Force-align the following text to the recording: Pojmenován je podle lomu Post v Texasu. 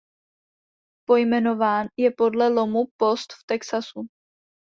Pojmenován 1.05 1.87
je 1.97 2.11
podle 2.11 2.47
lomu 2.49 2.85
Post 2.99 3.33
v 3.33 3.45
Texasu. 3.45 4.07